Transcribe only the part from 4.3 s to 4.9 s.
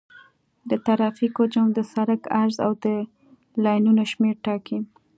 ټاکي